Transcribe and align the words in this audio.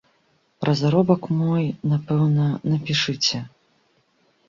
Пра 0.63 0.73
заробак 0.79 1.29
мой, 1.43 1.69
напэўна, 1.93 2.51
напішыце. 2.75 3.47